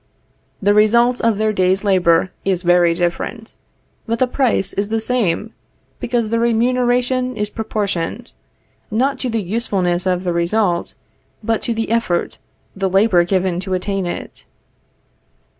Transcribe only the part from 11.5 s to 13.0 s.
to the effort, the